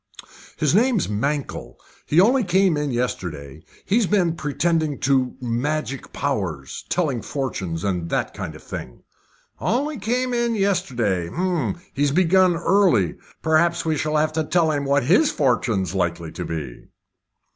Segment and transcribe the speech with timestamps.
[0.57, 1.75] "His name's Mankell.
[2.07, 3.61] He only came in yesterday.
[3.85, 9.03] He's been pretending to magic powers telling fortunes, and that kind of thing."
[9.59, 11.29] "Only came in yesterday?
[11.93, 13.13] He's begun early.
[13.43, 16.87] Perhaps we shall have to tell him what his fortune's likely to be."